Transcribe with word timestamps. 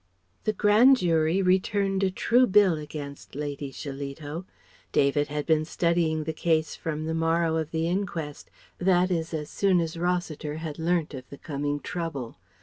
]The 0.45 0.53
Grand 0.53 0.97
Jury 0.97 1.43
returned 1.43 2.01
a 2.01 2.09
true 2.09 2.47
bill 2.47 2.73
against 2.75 3.35
Lady 3.35 3.71
Shillito. 3.71 4.45
David 4.91 5.27
had 5.27 5.45
been 5.45 5.63
studying 5.63 6.23
the 6.23 6.33
case 6.33 6.75
from 6.75 7.05
the 7.05 7.13
morrow 7.13 7.55
of 7.57 7.69
the 7.69 7.87
inquest, 7.87 8.49
that 8.79 9.11
is 9.11 9.31
as 9.31 9.51
soon 9.51 9.79
as 9.79 9.97
Rossiter 9.99 10.55
had 10.55 10.79
learnt 10.79 11.13
of 11.13 11.29
the 11.29 11.37
coming 11.37 11.79
trouble. 11.79 12.37